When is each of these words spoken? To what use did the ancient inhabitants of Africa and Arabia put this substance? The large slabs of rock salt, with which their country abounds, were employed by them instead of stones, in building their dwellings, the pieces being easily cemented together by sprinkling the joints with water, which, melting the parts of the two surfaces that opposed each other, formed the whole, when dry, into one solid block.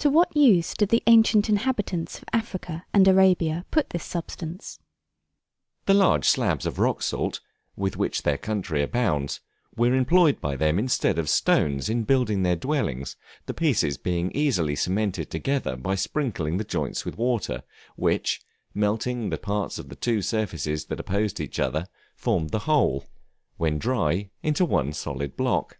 To 0.00 0.10
what 0.10 0.36
use 0.36 0.74
did 0.74 0.90
the 0.90 1.02
ancient 1.06 1.48
inhabitants 1.48 2.18
of 2.18 2.24
Africa 2.30 2.84
and 2.92 3.08
Arabia 3.08 3.64
put 3.70 3.88
this 3.88 4.04
substance? 4.04 4.78
The 5.86 5.94
large 5.94 6.26
slabs 6.26 6.66
of 6.66 6.78
rock 6.78 7.00
salt, 7.00 7.40
with 7.74 7.96
which 7.96 8.20
their 8.20 8.36
country 8.36 8.82
abounds, 8.82 9.40
were 9.74 9.94
employed 9.94 10.42
by 10.42 10.56
them 10.56 10.78
instead 10.78 11.18
of 11.18 11.30
stones, 11.30 11.88
in 11.88 12.04
building 12.04 12.42
their 12.42 12.54
dwellings, 12.54 13.16
the 13.46 13.54
pieces 13.54 13.96
being 13.96 14.30
easily 14.34 14.76
cemented 14.76 15.30
together 15.30 15.74
by 15.74 15.94
sprinkling 15.94 16.58
the 16.58 16.62
joints 16.62 17.06
with 17.06 17.16
water, 17.16 17.62
which, 17.96 18.42
melting 18.74 19.30
the 19.30 19.38
parts 19.38 19.78
of 19.78 19.88
the 19.88 19.96
two 19.96 20.20
surfaces 20.20 20.84
that 20.84 21.00
opposed 21.00 21.40
each 21.40 21.58
other, 21.58 21.86
formed 22.14 22.50
the 22.50 22.58
whole, 22.68 23.06
when 23.56 23.78
dry, 23.78 24.28
into 24.42 24.66
one 24.66 24.92
solid 24.92 25.34
block. 25.34 25.78